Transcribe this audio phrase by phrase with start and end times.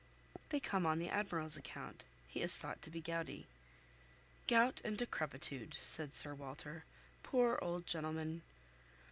[0.49, 2.05] "They come on the Admiral's account.
[2.27, 3.45] He is thought to be gouty."
[4.47, 6.85] "Gout and decrepitude!" said Sir Walter.
[7.21, 8.41] "Poor old gentleman."